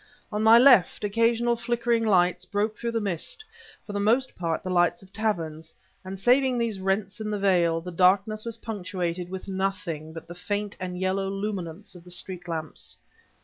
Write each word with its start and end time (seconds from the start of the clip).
On 0.31 0.41
my 0.41 0.57
left, 0.57 1.03
occasional 1.03 1.55
flickering 1.55 2.03
lights 2.03 2.43
broke 2.43 2.75
through 2.75 2.93
the 2.93 2.99
mist, 2.99 3.45
for 3.85 3.93
the 3.93 3.99
most 3.99 4.35
part 4.35 4.63
the 4.63 4.71
lights 4.71 5.03
of 5.03 5.13
taverns; 5.13 5.75
and 6.03 6.17
saving 6.17 6.57
these 6.57 6.79
rents 6.79 7.21
in 7.21 7.29
the 7.29 7.37
veil, 7.37 7.81
the 7.81 7.91
darkness 7.91 8.43
was 8.43 8.57
punctuated 8.57 9.29
with 9.29 9.47
nothing 9.47 10.11
but 10.11 10.27
the 10.27 10.33
faint 10.33 10.75
and 10.79 10.97
yellow 10.99 11.29
luminance 11.29 11.93
of 11.93 12.03
the 12.03 12.09
street 12.09 12.47
lamps. 12.47 12.97